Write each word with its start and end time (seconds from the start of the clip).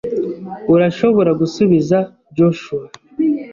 Urashobora 0.73 1.31
gusubiza 1.41 1.97
Joshua. 2.37 2.83